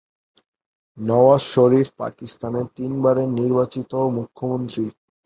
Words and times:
নওয়াজ 0.97 1.41
শরীফ 1.53 1.87
পাকিস্তানের 1.97 2.65
তিনবারের 2.77 3.29
নির্বাচিত 3.39 3.91
মুখ্যমন্ত্রী। 4.17 4.85